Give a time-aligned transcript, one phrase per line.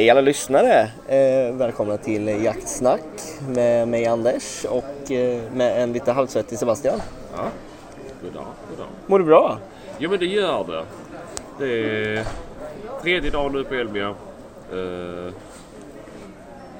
[0.00, 0.90] Hej alla lyssnare!
[1.08, 3.00] Eh, välkomna till Jaktsnack
[3.48, 7.00] med mig Anders och eh, med en lite halvsvettig Sebastian.
[7.36, 7.42] Ja,
[8.22, 8.86] god dag, god dag.
[9.06, 9.58] Mår du bra?
[9.98, 10.84] Jo men det gör det.
[11.58, 11.66] Det
[12.18, 12.26] är
[13.02, 14.14] tredje dagen nu på Elmia.
[14.74, 15.32] Uh,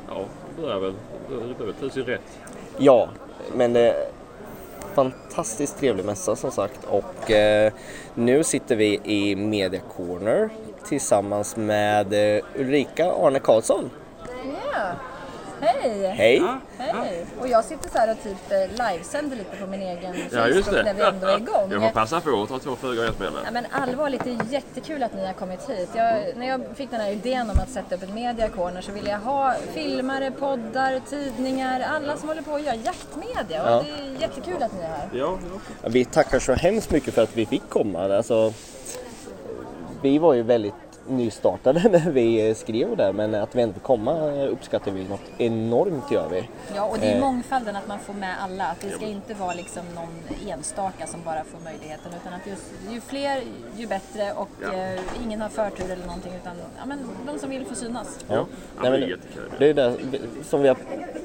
[0.09, 0.25] ja,
[0.57, 0.95] det börjar väl,
[1.29, 2.39] det börjar väl ta sin rätt.
[2.79, 3.09] Ja,
[3.55, 4.07] men det är
[4.95, 7.73] fantastiskt trevlig mässa som sagt och eh,
[8.15, 10.51] nu sitter vi i Media Corner
[10.85, 13.91] tillsammans med eh, Ulrika Arne Karlsson.
[14.75, 14.83] Ja,
[15.61, 16.07] hej!
[16.07, 16.43] Hej!
[16.79, 17.27] Hej!
[17.41, 18.59] Och jag sitter så här och typ eh,
[18.93, 20.83] livesänder lite på min egen Ja just det.
[20.83, 21.69] när vi ändå är igång.
[21.73, 23.33] Jag får passa på att ta två flugor i ett smäll.
[23.45, 25.89] Ja, men allvarligt, det är jättekul att ni har kommit hit.
[25.95, 29.11] Jag, när jag fick den här idén om att sätta upp ett mediacorner så ville
[29.11, 33.63] jag ha filmare, poddar, tidningar, alla som håller på att göra jaktmedia.
[33.63, 33.85] Och Ja.
[33.87, 35.09] det är jättekul att ni är här.
[35.13, 35.39] Ja,
[35.83, 35.89] ja.
[35.89, 38.17] Vi tackar så hemskt mycket för att vi fick komma.
[38.17, 38.53] Alltså,
[40.03, 40.75] vi var ju väldigt
[41.09, 46.11] nystartade när vi skrev det men att vi ändå fick komma uppskattar vi något enormt
[46.13, 46.49] gör vi.
[46.75, 47.21] Ja, och det är Eh.
[47.21, 48.65] mångfalden att man får med alla.
[48.65, 52.13] Att det ska inte vara liksom någon enstaka som bara får möjligheten.
[52.23, 53.43] Utan att just, ju fler,
[53.77, 54.73] ju bättre och Ja.
[54.73, 56.33] eh, ingen har förtur eller någonting.
[56.43, 58.19] Utan ja, men, de som vill får synas.
[58.29, 58.35] Ja.
[58.83, 59.17] Ja, Nej, det är
[59.51, 59.97] men det är det
[60.45, 60.77] som vi har,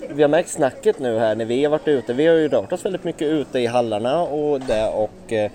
[0.09, 2.13] vi har märkt snacket nu här när vi har varit ute.
[2.13, 5.51] Vi har ju rört oss väldigt mycket ute i hallarna och det och eh,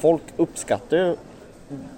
[0.00, 1.16] folk uppskattar ju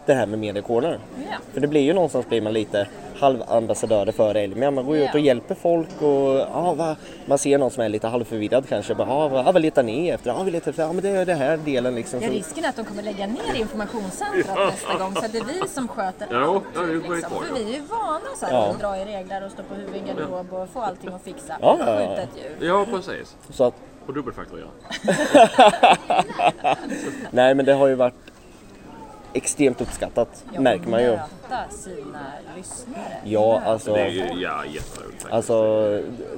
[0.06, 0.98] det här med mediacorner.
[1.31, 1.37] Ja.
[1.53, 4.70] För det blir ju någonstans blir man lite halvambassadörer för Elmia.
[4.70, 7.89] Man går ju ut och hjälper folk och ja, va, man ser någon som är
[7.89, 8.95] lite halvförvirrad kanske.
[8.95, 10.31] Bara, ja, vad, ja, vad letar ni efter?
[10.31, 12.20] Ja, vi letar efter, ja men det är den här delen liksom.
[12.23, 15.45] Ja, risken är att de kommer lägga ner informationscentrat nästa gång så att det är
[15.45, 16.64] vi som sköter Ja, allt.
[16.75, 17.45] ja, det är liksom.
[17.45, 18.70] För vi är ju vana så här, Ja.
[18.70, 21.23] att dra i reglar och stå på huvudet i en garderob och få allting att
[21.23, 21.57] fixa.
[21.61, 22.09] Ja, ja, ja.
[22.09, 22.29] Skjuta ett
[22.61, 22.69] djur.
[22.69, 23.36] Ja, precis.
[23.51, 23.75] så att,
[24.07, 24.67] Och dubbelfakturera.
[27.30, 28.14] nej men det har ju varit
[29.35, 31.11] extremt uppskattat Ja, märker man ju.
[31.11, 32.20] möta sina
[32.57, 33.17] lyssnare.
[33.25, 33.95] Ja, alltså.
[33.95, 35.27] Det är ju ja, jätteroligt.
[35.31, 35.83] Alltså,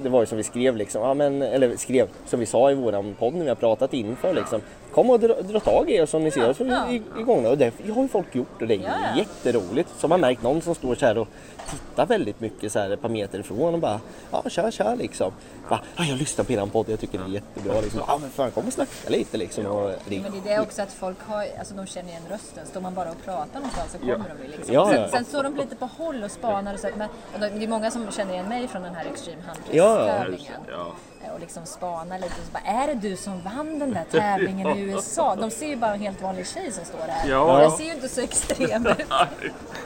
[0.03, 2.75] det var ju som vi skrev liksom, ja, men, eller skrev, som vi sa i
[2.75, 4.60] våran podd när vi har pratat inför liksom.
[4.94, 6.91] Kom och dra, dra tag i oss som ni ser oss Ja.
[6.91, 7.49] i- igång nu.
[7.49, 9.88] Och det har ju folk gjort och det är Ja, jätteroligt.
[9.99, 11.28] Så man märkt någon som står så här och
[11.71, 14.00] tittar väldigt mycket så här ett par meter ifrån och bara,
[14.31, 15.32] ja kör kör liksom.
[15.69, 18.00] Bara, ja, jag lyssnar på eran podd, jag tycker det är jättebra liksom.
[18.06, 19.66] Ja men fan kom och snacka lite liksom.
[19.66, 22.66] Och, det, Men det är det också att folk har, alltså de känner igen rösten.
[22.66, 24.19] Står man bara och pratar någonstans så kommer Ja.
[24.38, 24.75] de ju liksom.
[24.75, 25.00] Ja, ja.
[25.03, 26.88] Sen, sen står de lite på håll och spanar och så.
[26.97, 30.61] Men, och de- det är många som känner igen mig från den här Extreme Hunters-tävlingen.
[30.71, 30.93] Ja.
[31.34, 34.78] Och liksom spanar lite och så bara, är det du som vann den där tävlingen
[34.78, 35.36] i USA?
[35.36, 37.30] De ser ju bara en helt vanlig tjej som står här.
[37.30, 37.62] Ja.
[37.62, 38.98] Jag ser ju inte så extrem ut.
[39.08, 39.28] Nej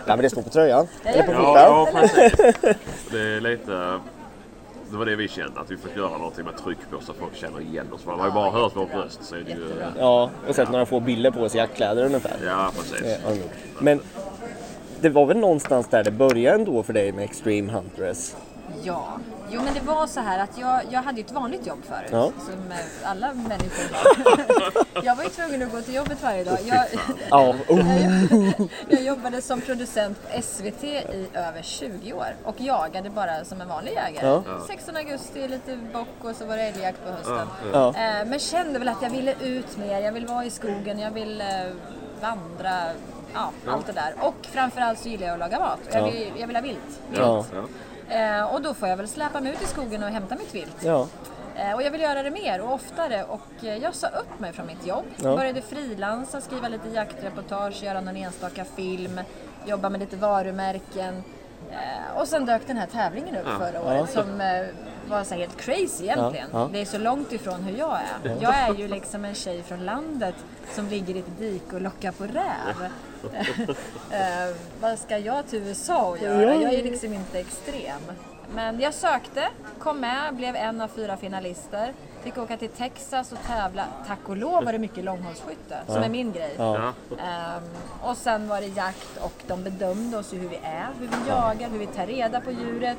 [0.06, 0.88] men det står på tröjan.
[1.03, 1.37] Ja, Eller på ja.
[1.38, 1.54] skjortan.
[1.54, 2.56] Ja, ja, precis.
[3.10, 4.00] Det är lite...
[4.91, 7.19] Det var det vi kände, att vi fick göra någonting med tryck på så att
[7.19, 8.06] folk känner igen oss.
[8.06, 9.82] Man har ju bara hört vår röst så är det ju...
[9.98, 12.37] Ja, och sett några få bilder på oss i jaktkläder ungefär.
[12.47, 13.19] Ja, precis.
[13.78, 14.00] Men
[15.00, 18.37] det var väl någonstans där det började ändå för dig med Extreme Huntress?
[18.82, 19.19] Ja,
[19.50, 22.09] jo men det var så här att jag, jag hade ju ett vanligt jobb förut.
[22.12, 22.32] Ja.
[22.47, 25.04] Som eh, alla människor har.
[25.04, 26.59] jag var ju tvungen att gå till jobbet varje dag.
[26.66, 26.84] Jag,
[27.31, 28.53] Ja, oh.
[28.88, 33.69] jag jobbade som producent på SVT i över 20 år och jagade bara som en
[33.69, 34.26] vanlig jägare.
[34.26, 34.42] Ja.
[34.66, 37.48] 16 augusti, lite bock och så var det älgjakt på hösten.
[37.72, 37.88] Ja.
[37.88, 41.10] Eh, Men kände väl att jag ville ut mer, jag vill vara i skogen, jag
[41.10, 41.47] vill eh,
[42.20, 42.80] vandra,
[43.34, 44.15] ja, allt det där.
[44.20, 45.78] Och framförallt så gillar jag att laga mat.
[45.92, 46.06] Jag Ja.
[46.10, 47.00] vill, jag vill ha vilt.
[47.10, 47.20] vilt.
[48.09, 48.17] Ja.
[48.17, 48.39] Ja.
[48.41, 50.77] Eh, och då får jag väl släpa mig ut i skogen och hämta mitt vilt.
[50.85, 51.07] ja.
[51.57, 54.53] Eh, och jag vill göra det mer och oftare och eh, jag sa upp mig
[54.53, 55.05] från mitt jobb.
[55.17, 55.37] Ja.
[55.37, 59.21] Började frilansa, skriva lite jaktreportage, göra någon enstaka film,
[59.67, 61.23] jobba med lite varumärken.
[61.71, 64.67] Eh, och sen dök den här tävlingen upp förra året som eh,
[65.09, 66.49] var så helt crazy egentligen.
[66.53, 66.69] Ja, ja.
[66.73, 68.37] Det är så långt ifrån hur jag är.
[68.41, 70.35] Jag är ju liksom en tjej från landet
[70.75, 72.91] som ligger i ett dike och lockar på räv.
[74.11, 76.55] eh, vad ska jag till USA och göra?
[76.55, 78.01] Jag är liksom inte extrem.
[78.54, 79.48] Men jag sökte,
[79.78, 81.92] kom med, blev en av fyra finalister.
[82.22, 83.84] Fick åka till Texas och tävla.
[84.07, 86.54] Tack och lov var det mycket långhållsskytte, som är min grej.
[86.59, 86.92] Ja.
[87.10, 87.16] Ja.
[87.25, 87.63] Ehm,
[88.03, 91.69] och sen var det jakt och de bedömde oss hur vi är, hur vi jagar,
[91.71, 92.98] hur vi tar reda på djuret,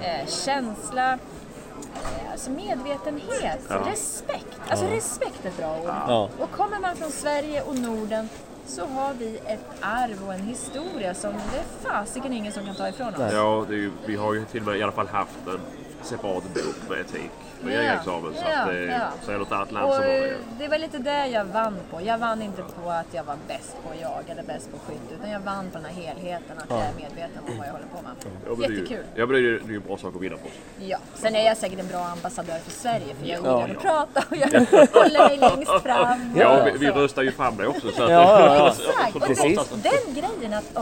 [0.00, 4.60] eh, känsla, eh, alltså medvetenhet, respekt.
[4.68, 5.88] Alltså respekt är ett bra ord.
[6.08, 6.28] Ja.
[6.40, 8.28] Och kommer man från Sverige och Norden
[8.70, 12.74] så har vi ett arv och en historia som det är fasiken ingen som kan
[12.74, 13.32] ta ifrån oss.
[13.32, 15.60] Ja, det är vi har ju till och med i alla fall haft en
[16.02, 17.30] separat bok med etik
[17.64, 17.70] Ja.
[17.70, 18.34] jägarexamen.
[18.34, 18.98] Så, Ja, att, det- ja.
[19.24, 20.34] så är det ett annat land Och som har eh, det.
[20.58, 22.00] det var lite det jag vann på.
[22.02, 25.14] Jag vann inte på att jag var bäst på att jaga eller bäst på skytte
[25.18, 27.86] utan jag vann på den här helheten, att jag är medveten om vad jag håller
[27.86, 28.12] på med.
[28.46, 29.04] Ja, men det Jättekul.
[29.14, 30.48] Ja men det är ju det är ju en bra sak att vinna på.
[30.78, 33.60] Ja, sen är jag säkert en bra ambassadör för Sverige för jag Ja.
[33.60, 34.48] gillar att prata och jag
[35.02, 36.32] håller mig längst fram.
[36.36, 36.92] Ja, vi, vi Så.
[36.94, 37.90] röstar ju fram det också.
[37.90, 38.68] Så att, Ja, ja, ja.
[38.90, 39.70] Exakt, och Precis.
[39.70, 40.76] den, grejen att,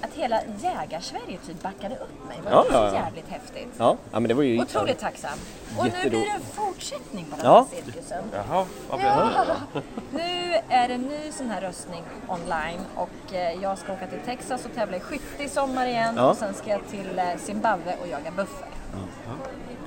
[0.00, 2.94] att hela jägarsverige typ backade upp mig var Ja, ja, ja.
[2.94, 3.68] jävligt häftigt.
[3.78, 4.56] Ja, ja men det var ju...
[4.64, 5.38] Otroligt tacksam.
[5.78, 7.66] Och nu blir det en fortsättning på den Ja.
[7.72, 8.24] här cirkusen.
[8.32, 9.32] Jaha, vad blir det?
[9.74, 9.80] Ja.
[10.12, 14.18] Nu är det en ny sån här röstning online och eh, jag ska åka till
[14.26, 16.30] Texas och tävla i skytte i sommar igen Ja.
[16.30, 18.68] och sen ska jag till eh, Zimbabwe och jaga buffel.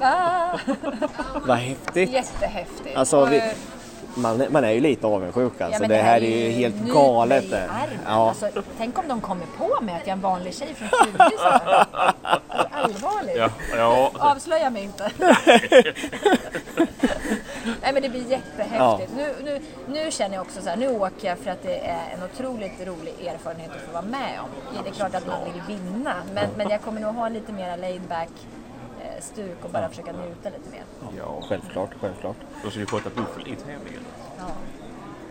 [0.01, 0.57] Ah,
[1.47, 2.09] Vad häftigt.
[2.11, 2.97] jättehäftigt.
[2.97, 3.43] Alltså, Och, vi- eh,
[4.15, 5.81] Man, man är ju lite avundsjuk alltså.
[5.81, 7.51] men det, här är ju helt galet.
[7.51, 7.69] det.
[8.07, 8.29] Ja.
[8.29, 11.17] Alltså, tänk om de kommer på mig att jag är en vanlig tjej från 20
[11.37, 11.85] så här.
[11.91, 13.37] Alltså, Allvarligt.
[13.37, 14.11] Ja, ja.
[14.19, 15.11] Avslöja mig inte.
[17.81, 19.11] Nej men det blir jättehäftigt.
[19.17, 22.09] Nu, nu, nu känner jag också så här, nu åker jag för att det är
[22.13, 24.49] en otroligt rolig erfarenhet att få vara med om.
[24.75, 27.51] Ja, Det är klart att man vill vinna, men, men jag kommer nog ha lite
[27.51, 28.29] mer laid back
[29.01, 30.83] eh, stuk och bara försöka njuta lite mer.
[31.17, 31.41] ja.
[31.49, 32.35] Självklart, självklart.
[32.63, 34.03] Då ska vi sköta buffel i tävlingen.
[34.37, 34.45] Ja.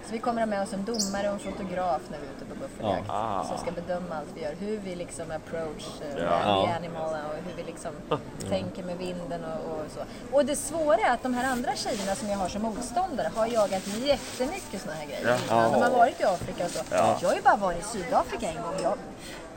[0.07, 2.45] Så vi kommer ha med oss en domare och en fotograf när vi är ute
[2.45, 3.05] på buffeljakt.
[3.09, 3.45] Ja.
[3.49, 4.55] Som ska bedöma allt vi gör.
[4.61, 5.87] Hur vi liksom approach
[6.17, 6.65] uh, Ja.
[6.67, 7.91] the animal och hur vi liksom
[8.49, 10.01] tänker med vinden och, och så.
[10.37, 13.47] Och det svåra är att de här andra tjejerna som jag har som motståndare har
[13.47, 15.39] jagat jättemycket såna här grejer.
[15.49, 15.69] Ja.
[15.73, 16.85] De har varit i Afrika och så.
[16.91, 18.75] Jag har ju bara varit i Sydafrika en gång.
[18.83, 18.95] Jag...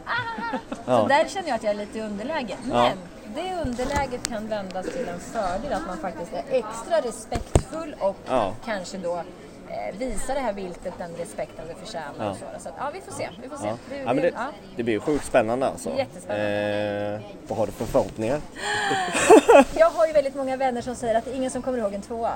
[0.06, 0.58] Ah!
[0.70, 1.06] Så Ja.
[1.10, 2.58] där känner jag att jag är lite i underläge.
[2.66, 2.98] Men
[3.36, 8.54] det underläget kan vändas till en fördel att man faktiskt är extra respektfull och Ja.
[8.66, 9.24] kanske då
[9.98, 12.14] visa det här viltet den respekten det förtjänar.
[12.20, 12.30] Ja.
[12.30, 12.46] Och så.
[12.60, 13.30] så att, ja, vi får se.
[13.42, 13.68] Vi får se.
[13.68, 13.78] Ja.
[13.90, 14.46] Det, Ja, det, ja.
[14.76, 15.98] det blir ju sjukt spännande alltså.
[15.98, 17.14] Jättespännande.
[17.16, 18.42] Eh, vad har du för förhoppningar?
[19.80, 21.94] Jag har ju väldigt många vänner som säger att det är ingen som kommer ihåg
[21.94, 22.34] en tvåa.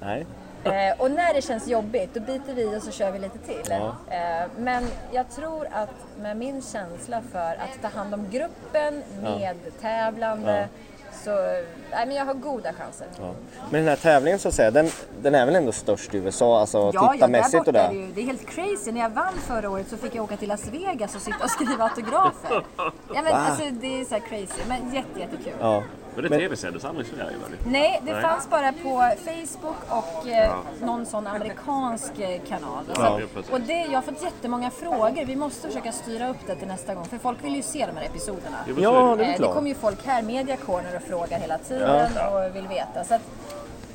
[0.00, 0.26] Nej?
[0.64, 3.62] Eh, och när det känns jobbigt då biter vi och så kör vi lite till.
[3.70, 3.96] Ja.
[4.10, 10.68] Eh, men jag tror att med min känsla för att ta hand om gruppen, medtävlande,
[11.24, 11.30] så
[11.90, 13.06] nej, men jag har goda chanser.
[13.18, 13.34] Ja.
[13.70, 14.90] Men den här tävlingen så att säga, den,
[15.22, 17.94] den är väl ändå störst i USA, alltså Ja, ja, tittarmässigt och borta är det?
[17.94, 18.92] ju, det är helt crazy.
[18.92, 21.50] När jag vann förra året så fick jag åka till Las Vegas och sitta och
[21.50, 22.64] skriva autografer.
[22.76, 23.30] Ja, men, Va?
[23.30, 25.52] alltså, det är så här crazy, men jätte, jättekul.
[25.60, 25.82] Ja.
[26.14, 27.36] Men det Men- tv-sändes i Sverige?
[27.66, 28.22] Nej, det Nej.
[28.22, 32.84] fanns bara på Facebook och eh, någon sån amerikansk eh, kanal.
[32.94, 33.20] Så, Ja,
[33.52, 35.24] och det, jag har fått jättemånga frågor.
[35.26, 37.96] Vi måste försöka styra upp det till nästa gång, för folk vill ju se de
[37.96, 38.56] här episoderna.
[38.66, 39.54] Ja, är det är Eh, väl det klart.
[39.54, 43.04] kommer ju folk här, Media Corner, och frågar hela tiden och vill veta.
[43.04, 43.22] Så att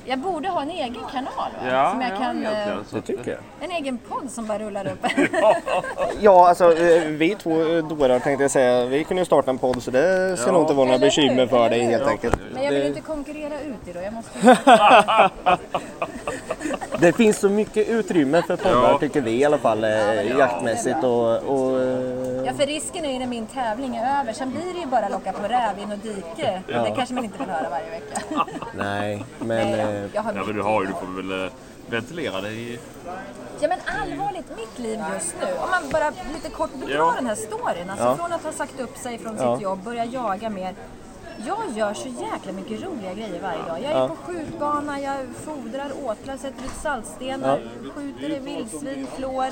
[0.09, 1.71] jag borde ha en egen kanal va?
[1.71, 3.39] Ja, som jag ja, kan, eh, Det tycker jag.
[3.69, 5.05] en egen podd som bara rullar upp.
[6.21, 9.57] Ja, alltså eh, vi två eh, dårar tänkte jag säga, vi kunde ju starta en
[9.57, 10.53] podd så det ska Ja.
[10.53, 12.09] nog inte vara några bekymmer för dig helt Ja.
[12.09, 12.35] enkelt.
[12.53, 13.99] Men jag vill inte konkurrera ut det då.
[14.01, 14.57] Jag måste...
[16.99, 18.97] Det finns så mycket utrymme för poddar Ja.
[18.99, 21.37] tycker vi i alla fall, eh, ja, jaktmässigt och...
[21.37, 24.33] och eh, Ja, för risken är ju när min tävling är över.
[24.33, 26.61] Sen blir det ju bara locka på räv in och dike.
[26.67, 28.21] Det kanske man inte vill höra varje vecka.
[28.77, 29.47] nej, men...
[29.71, 31.49] Nej, eh, jag har Ja men du har ju, du får väl
[31.89, 32.79] ventilera det i...
[33.61, 35.47] Ja men allvarligt, mitt liv just nu.
[35.63, 37.13] Om man bara lite kort bedrar Ja.
[37.15, 37.89] den här storyn.
[37.89, 38.15] Alltså Ja.
[38.15, 39.55] från att ha sagt upp sig från Ja.
[39.55, 40.75] sitt jobb, börja jaga mer.
[41.45, 43.77] Jag gör så jäkla mycket roliga grejer varje dag.
[43.83, 44.07] Jag är Ja.
[44.07, 47.59] på skjutbana, jag fodrar åtlar, sätter ut saltstenar,
[47.95, 49.47] skjuter vildsvin, flår.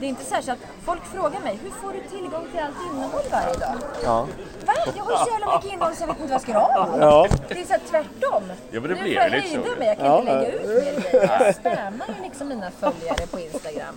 [0.00, 3.22] Det är inte så, att folk frågar mig, hur får du tillgång till allt innehåll
[3.32, 3.74] varje dag?
[4.04, 4.26] ja.
[4.66, 4.72] Va?
[4.96, 7.00] Jag har så jävla mycket innehåll så jag vet inte vad jag ska göra av
[7.00, 7.26] Ja.
[7.48, 8.42] Det är så här tvärtom.
[8.70, 10.32] Ja, men det nu blir får jag ju liksom- hejda mig, jag kan Ja, inte
[10.34, 11.44] lägga ut mer grejer.
[11.44, 13.94] Jag spammar ju liksom mina följare på Instagram.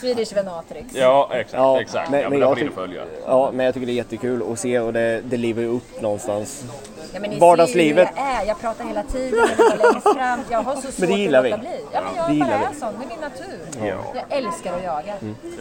[0.00, 0.86] Swedish Venatrix.
[0.94, 2.10] Ja exakt, Ja, exakt.
[2.10, 3.02] men- ja, men jag jag får tyck- följa.
[3.26, 6.00] ja, men jag tycker det är jättekul att se och det, det lever ju upp
[6.00, 6.64] någonstans.
[7.14, 8.08] Ja, men ni Vardagslivet.
[8.08, 8.46] ser ju hur jag är.
[8.48, 10.40] Jag pratar hela tiden, jag längst fram.
[10.50, 11.50] Jag har så svårt Men det gillar att vi.
[11.50, 11.80] låta bli.
[11.92, 12.64] Ja, men Det jag gillar bara vi.
[12.76, 12.94] är sån.
[12.98, 13.88] Det är min natur.
[13.88, 14.22] Ja.
[14.28, 15.14] Jag älskar att jaga.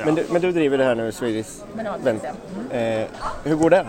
[0.05, 2.23] Men, du, men du driver det här nu, Swedish Venatrix, Vent.
[2.71, 2.77] ja.
[2.77, 3.07] Eh,
[3.43, 3.85] hur går det?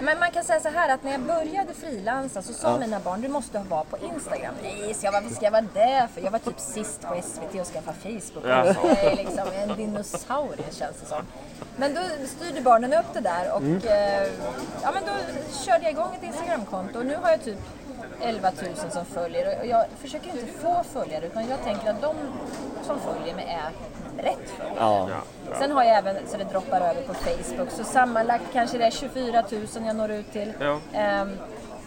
[0.00, 3.20] Men man kan säga så här att när jag började frilansa så sa mina barn
[3.20, 4.54] du måste vara på Instagram.
[4.62, 6.06] Nej, ska jag, varför ska jag vara där?
[6.06, 8.44] För jag var typ sist på SVT och skaffa Facebook.
[8.46, 8.66] Ja.
[8.66, 11.22] Jag är liksom en dinosaurie känns det som.
[11.76, 14.28] Men då styrde barnen upp det där och eh,
[14.82, 15.12] ja, men då
[15.64, 17.58] körde jag igång ett Instagramkonto och nu har jag typ
[18.22, 22.16] 11 000 som följer och jag försöker inte få följare utan jag tänker att de
[22.82, 23.70] som följer mig är
[24.22, 24.76] rätt följare.
[24.78, 25.08] Ja.
[25.58, 28.90] Sen har jag även så det droppar över på Facebook så sammanlagt kanske det är
[28.90, 30.52] 24 000 jag når ut till.
[30.60, 30.80] Ja.
[30.92, 31.30] Ehm,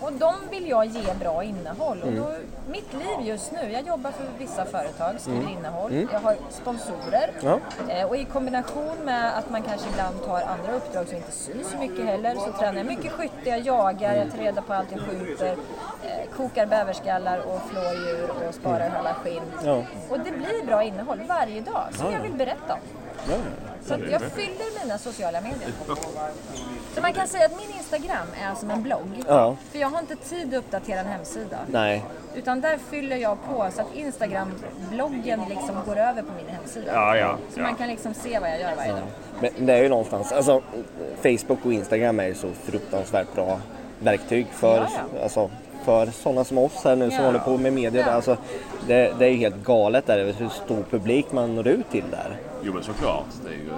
[0.02, 2.02] och de vill jag ge bra innehåll.
[2.02, 2.32] Och då,
[2.72, 7.32] mitt liv just nu, jag jobbar för vissa företag, skriver innehåll, jag har sponsorer.
[7.42, 7.60] Ja.
[7.90, 11.72] Eh, och i kombination med att man kanske ibland tar andra uppdrag som inte syns
[11.72, 14.92] så mycket heller, så tränar jag mycket skytte, jag jagar, jag tar reda på allt
[14.92, 15.56] jag skjuter,
[16.04, 19.44] eh, kokar bäverskallar och flår djur och sparar alla skinn.
[19.66, 19.84] Ja.
[20.10, 22.80] Och det blir bra innehåll varje dag som jag vill berätta om.
[23.28, 23.36] Ja.
[23.86, 25.70] Så jag fyller mina sociala medier.
[26.96, 29.24] Så man kan säga att min Instagram är som en blogg.
[29.28, 29.56] Ja.
[29.72, 31.58] För jag har inte tid att uppdatera en hemsida.
[31.72, 32.06] Nej.
[32.36, 36.92] Utan där fyller jag på så att Instagram-bloggen liksom går över på min hemsida.
[36.94, 37.38] Ja, ja.
[37.54, 37.64] Så ja.
[37.64, 39.02] man kan liksom se vad jag gör varje dag.
[39.42, 40.62] Men det är ju någonstans, alltså
[41.24, 43.60] Facebook och Instagram är ju så fruktansvärt bra
[44.00, 45.24] verktyg för, Ja, ja.
[45.24, 45.50] Alltså,
[45.86, 47.26] för sådana som oss här nu som Ja.
[47.26, 48.04] håller på med media.
[48.08, 48.12] Ja.
[48.12, 48.38] Alltså,
[48.88, 52.38] det, det är ju helt galet där, hur stor publik man når ut till där.
[52.62, 53.26] Jo men såklart.
[53.44, 53.72] Det är ju...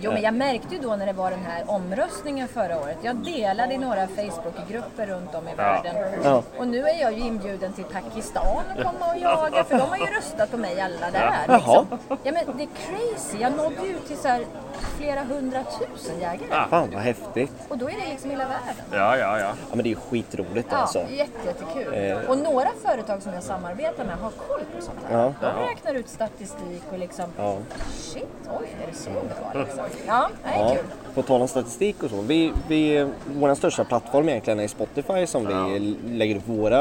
[0.00, 2.98] Jo, men jag märkte ju då när det var den här omröstningen förra året.
[3.02, 5.94] Jag delade i några Facebookgrupper runt om i världen.
[6.24, 6.42] Ja.
[6.58, 9.96] Och nu är jag ju inbjuden till Pakistan att komma och jaga, för de har
[9.96, 11.56] ju röstat på mig alla där.
[11.56, 11.86] Liksom.
[12.08, 13.38] Ja, men det är crazy.
[13.40, 14.44] Jag nådde ut till så här
[14.78, 16.68] flera hundratusen jägare.
[16.70, 17.52] Fan vad häftigt.
[17.68, 18.74] Och då är det liksom hela världen.
[18.92, 19.46] Ja, ja, ja.
[19.48, 20.98] Ja men det är ju skitroligt Ja, alltså.
[20.98, 21.94] jätte, jättekul.
[21.94, 22.30] Eh.
[22.30, 25.18] Och några företag som jag samarbetar med har koll på sånt här.
[25.18, 25.34] Ja.
[25.40, 27.56] De räknar ut statistik och liksom, Ja.
[27.98, 28.24] shit,
[28.60, 29.84] oj, är det så bra liksom?
[30.06, 30.84] Ja, det är Ja, kul.
[31.14, 32.20] på tal om statistik och så.
[32.20, 36.80] Vi, vi, vår största plattform egentligen är Spotify som vi lägger upp våra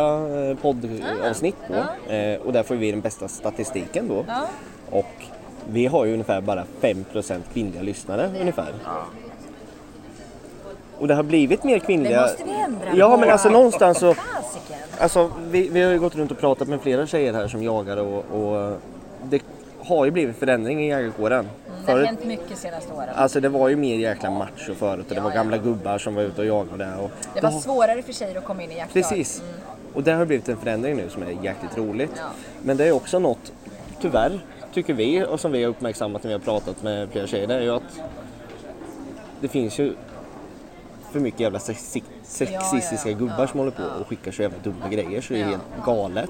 [0.49, 1.73] eh, poddavsnitt på.
[2.13, 4.25] Eh, och där får vi den bästa statistiken då.
[4.27, 4.45] Ja.
[4.89, 5.05] Och
[5.71, 8.73] vi har ju ungefär bara 5% kvinnliga lyssnare ungefär.
[10.97, 12.15] Och det har blivit mer kvinnliga.
[12.21, 14.15] Det måste vi ändra Ja men alltså någonstans så.
[14.99, 17.97] Alltså vi, vi har ju gått runt och pratat med flera tjejer här som jagar
[17.97, 18.77] och, och
[19.23, 19.41] det
[19.79, 21.39] har ju blivit förändring i jägarkåren.
[21.39, 21.49] Mm,
[21.85, 23.09] Det har hänt mycket senaste åren.
[23.15, 25.63] Alltså det var ju mer jäkla macho förut och det var Ja, gamla ja.
[25.63, 26.95] gubbar som var ute och jagade.
[27.01, 29.03] Och Det var svårare för tjejer att komma in i jaktlag.
[29.03, 29.41] Precis.
[29.93, 32.11] Och det har blivit en förändring nu som är jäkligt roligt.
[32.15, 32.23] Ja.
[32.61, 33.51] Men det är också något,
[34.01, 34.39] tyvärr,
[34.77, 37.53] tycker vi och som vi har uppmärksammat när vi har pratat med flera tjejer, det
[37.53, 37.99] är ju att
[39.41, 39.93] det finns ju
[41.11, 44.41] för mycket jävla sexi- sexistiska Ja, ja, gubbar ja, som håller på och skickar så
[44.41, 46.29] jävla dumma grejer så det är helt galet.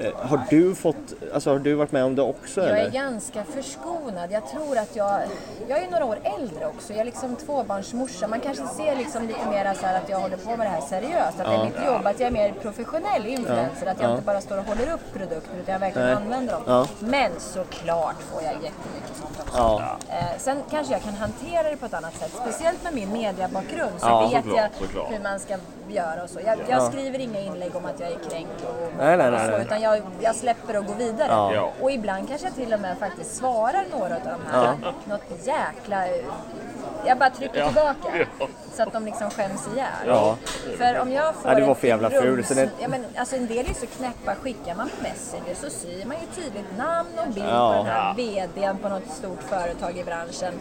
[0.00, 0.96] Eh, Har du fått,
[1.34, 2.90] alltså har du varit med om det också Jag är eller?
[2.90, 4.30] ganska förskonad.
[4.32, 5.20] Jag tror att jag...
[5.68, 6.92] Jag är några år äldre också.
[6.92, 8.28] Jag är liksom tvåbarnsmorsa.
[8.28, 11.40] Man kanske ser liksom lite mer så att jag håller på med det här seriöst.
[11.40, 12.06] Att det är mitt jobb.
[12.06, 13.86] Att jag är mer professionell influencer.
[13.86, 16.16] Att jag inte bara står och håller upp produkter utan jag verkligen Nej.
[16.16, 16.62] använder dem.
[16.66, 16.86] Ja.
[17.00, 19.35] Men såklart får jag jättemycket sånt.
[19.56, 19.82] Ja.
[20.10, 22.32] Eh, sen kanske jag kan hantera det på ett annat sätt.
[22.42, 25.10] Speciellt med min mediebakgrund så Ja, vet såklart, jag såklart.
[25.12, 25.56] hur man ska
[25.88, 26.40] göra och så.
[26.46, 29.40] Jag, jag skriver inga inlägg om att jag är kränkt och, Nej, nej, nej, och
[29.40, 29.50] så.
[29.50, 29.60] nej.
[29.62, 31.28] Utan jag, jag släpper och går vidare.
[31.30, 31.54] Ja.
[31.54, 31.70] Ja.
[31.80, 34.74] Och ibland kanske jag till och med faktiskt svarar några av de här.
[35.04, 36.04] Något jäkla...
[37.06, 37.66] Jag bara trycker Ja.
[37.66, 38.26] tillbaka.
[38.38, 38.46] Ja.
[38.74, 39.86] Så att de liksom skäms ihjäl.
[40.06, 40.36] Ja.
[40.78, 43.36] För om jag får Ja, du var för jävla ful, så det- ja, men, alltså,
[43.36, 44.34] en del är så knäppa.
[44.34, 48.14] Skickar man på Messenger så ser man ju tydligt namn och bild på den här
[48.14, 50.60] VDn på något stort företag i branschen.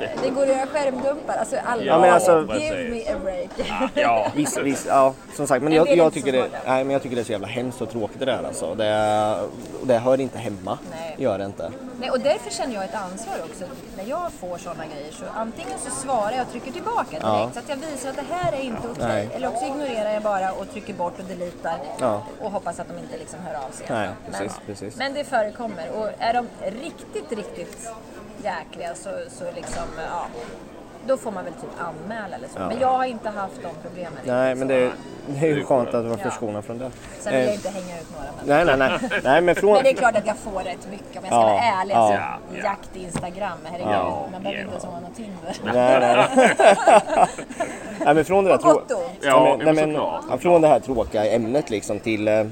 [0.00, 0.06] Ja.
[0.22, 1.34] Det går att göra skärmdumpar.
[1.36, 3.50] Alltså alla Ja, men alltså- Give me a break.
[3.94, 4.26] Ja.
[4.36, 7.16] Visst, visst, ja, som sagt, men En jag, jag, tycker det, nej, men jag tycker
[7.16, 8.74] det är så jävla hemskt och tråkigt det där alltså.
[8.74, 9.36] Det,
[9.82, 10.78] det hör inte hemma.
[10.90, 11.14] Nej.
[11.18, 11.72] Gör det inte.
[12.00, 13.64] Nej, och därför känner jag ett ansvar också.
[13.96, 17.50] När jag får sådana grejer så antingen så svarar jag och trycker tillbaka direkt Ja.
[17.52, 19.04] så att jag visar att det här är inte okej.
[19.08, 19.28] Nej.
[19.34, 22.22] Eller också ignorerar jag bara och trycker bort och deletar Ja.
[22.40, 23.86] och hoppas att de inte liksom hör av sig.
[23.90, 24.96] Nej, men, precis, precis.
[24.96, 26.48] men det förekommer och är de
[26.82, 27.88] riktigt, riktigt
[28.44, 30.26] jäkliga så, så liksom, ja.
[31.06, 32.58] Då får man väl typ anmäla eller så.
[32.58, 32.68] Ja.
[32.68, 34.18] Men jag har inte haft de problemen.
[34.24, 34.90] Nej, men det,
[35.26, 36.30] det är ju skönt att vara Ja.
[36.30, 36.90] förskonad från det.
[37.20, 38.26] Sen vill jag Eh, inte hänga ut några.
[38.46, 38.66] Men...
[38.66, 39.20] Nej, nej, nej.
[39.24, 39.72] nej men från...
[39.74, 41.94] Men det är klart att jag får rätt mycket om jag ska Ja, vara ärlig.
[41.94, 41.98] ja.
[41.98, 42.62] Alltså, Ja, ja.
[42.64, 43.92] Jakt-instagram, herregud.
[43.92, 44.64] Ja, man behöver ja.
[44.64, 45.56] inte ens ha något Tinder.
[45.64, 46.54] Nej, nej, nej.
[48.04, 48.82] nej, men från det där trå-.
[49.20, 52.44] Ja, men, nej, men ja, från det här tråkiga ämnet liksom till eh,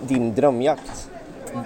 [0.00, 1.10] din drömjakt.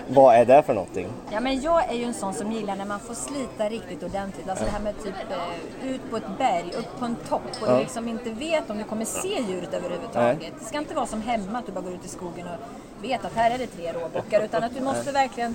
[0.09, 1.09] Vad är det för någonting?
[1.33, 4.49] Ja, men jag är ju en sån som gillar när man får slita riktigt ordentligt.
[4.49, 7.69] Alltså det här med typ eh, ut på ett berg, upp på en topp och
[7.69, 10.39] du liksom inte vet om du kommer se djuret överhuvudtaget.
[10.41, 10.53] Nej.
[10.59, 13.25] Det ska inte vara som hemma att du bara går ut i skogen och vet
[13.25, 15.55] att här är det tre råbockar utan att du måste verkligen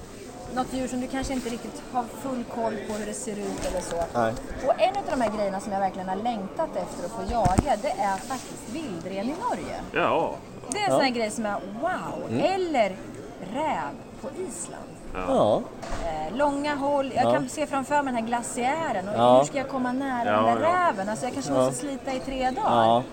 [0.55, 3.65] något djur som du kanske inte riktigt har full koll på hur det ser ut
[3.69, 4.03] eller så.
[4.13, 4.33] Nej.
[4.67, 7.77] Och en av de här grejerna som jag verkligen har längtat efter att få jaga
[7.81, 9.81] det är faktiskt vildren i Norge.
[9.91, 10.35] Ja.
[10.71, 12.29] Det är en sån här grej som är wow.
[12.29, 12.41] Mm.
[12.41, 12.95] Eller
[13.53, 14.83] räv på Island.
[15.27, 15.61] Ja.
[16.05, 17.33] Eh, långa håll, jag Ja.
[17.33, 19.37] kan se framför mig den här glaciären och Ja.
[19.37, 20.89] hur ska jag komma nära Ja, den där ja.
[20.89, 21.09] räven?
[21.09, 22.71] Alltså jag kanske måste slita i tre dagar.
[22.75, 23.03] Ja.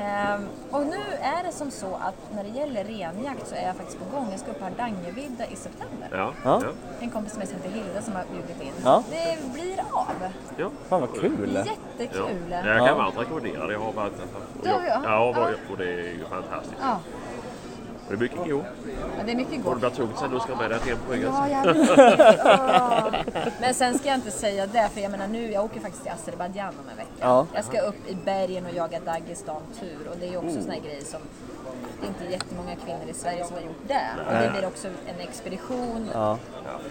[0.00, 3.76] Ehm, och nu är det som så att när det gäller renjakt så är jag
[3.76, 4.28] faktiskt på gång.
[4.30, 6.08] Jag ska upp på Hardangervidda i september.
[6.10, 6.32] Ja.
[6.44, 6.60] Ja.
[6.64, 6.68] Ja.
[7.00, 8.72] En kompis som heter Hilda som har bjudit in.
[8.84, 9.02] Ja.
[9.10, 10.06] Det blir av.
[10.56, 10.70] Ja.
[10.88, 11.50] Fan vad kul.
[11.54, 11.72] Ja.
[11.98, 12.36] Jättekul.
[12.50, 12.94] Ja, jag kan Ja.
[12.94, 13.72] varmt rekommendera det.
[13.72, 15.00] Jag har varit och Du har- jag, ja.
[15.04, 15.48] ja, och, Ja.
[15.70, 16.74] och det är ju fantastiskt.
[18.12, 18.64] Ja, Det är mycket god.
[19.16, 19.74] men det är mycket Och gott.
[19.74, 21.16] det blir tungt sen du ska med dig hem på.
[21.16, 23.60] Ja, jag vet.
[23.60, 26.12] Men sen ska jag inte säga det, för jag menar nu, jag åker faktiskt till
[26.12, 27.08] Azerbajdzjan om en vecka.
[27.20, 27.46] Ja.
[27.54, 30.62] Jag ska upp i bergen och jaga Dagestan-tur och det är också mm.
[30.62, 31.20] såna här grejer som
[32.00, 34.06] det är inte jättemånga kvinnor i Sverige som har gjort det.
[34.28, 36.10] Och det blir också en expedition.
[36.14, 36.38] Ja.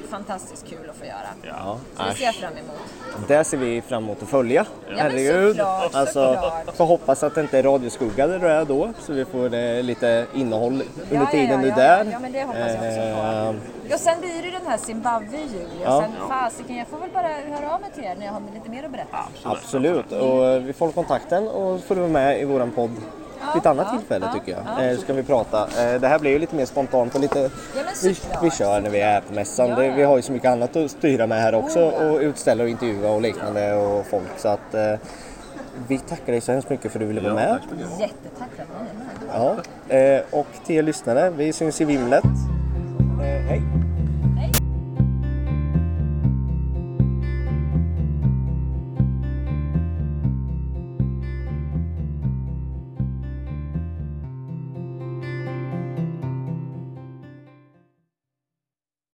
[0.09, 1.29] Fantastiskt kul att få göra.
[1.41, 1.77] Ja.
[1.97, 3.27] Så det ser jag fram emot.
[3.27, 4.65] Det ser vi fram emot att följa.
[4.88, 5.55] men Herregud.
[5.55, 6.75] såklart, Alltså, såklart.
[6.77, 10.25] får hoppas att det inte är radioskuggad det är då, så vi får eh, lite
[10.33, 12.11] innehåll under Ja, ja, tiden ja, du ja, är där.
[12.11, 13.88] ja, men det hoppas jag också på.
[13.88, 16.01] Eh, Och sen blir det den här Zimbabwe i juli och Ja.
[16.01, 18.69] sen fasiken, jag får väl bara höra av mig till er när jag har lite
[18.69, 19.17] mer att berätta.
[19.43, 22.91] Absolut, och eh, vi får kontakten och får du vara med i våran podd
[23.53, 24.62] vid ett annat ja, tillfälle ja, tycker jag.
[24.77, 24.84] ja.
[24.91, 25.67] Eh, ska vi prata.
[25.93, 27.50] Eh, Det här blir ju lite mer spontant och lite
[28.03, 29.70] vi, vi kör när vi är på mässan.
[29.70, 32.12] Ja, Det, vi har ju så mycket annat att styra med här också Oh, ja.
[32.12, 34.93] och utställa och intervjua och liknande och folk så att eh,
[35.88, 37.60] vi tackar dig så hemskt mycket för att du ville vara med.
[38.00, 39.55] Jättetack för att ni är med.
[39.89, 39.96] Ja.
[39.96, 42.24] Eh, Och till er lyssnare, vi syns i vimlet.
[42.24, 43.62] Eh, Hej!